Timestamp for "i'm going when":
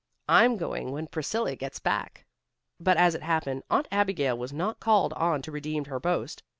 0.27-1.05